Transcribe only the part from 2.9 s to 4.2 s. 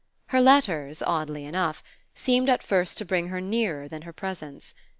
to bring her nearer than her